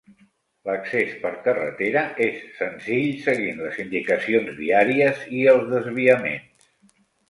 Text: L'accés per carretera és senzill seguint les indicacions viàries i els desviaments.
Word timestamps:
L'accés 0.69 1.11
per 1.25 1.31
carretera 1.47 2.03
és 2.29 2.41
senzill 2.63 3.07
seguint 3.29 3.63
les 3.69 3.79
indicacions 3.87 4.61
viàries 4.67 5.25
i 5.45 5.49
els 5.57 5.73
desviaments. 5.79 6.71